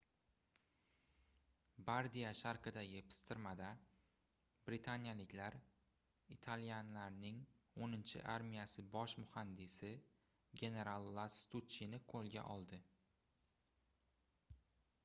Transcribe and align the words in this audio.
bardiya 1.89 2.29
sharqidagi 2.39 3.01
pistirmada 3.09 3.67
britaniyaliklar 4.69 5.57
italyanlarning 6.37 7.43
oʻninchi 7.87 8.23
armiyasi 8.39 8.87
bosh 8.97 9.15
muhandisi 9.25 9.93
genaral 10.65 11.11
lastuchchini 11.21 12.01
qoʻlga 12.15 12.47
oldi 12.57 12.81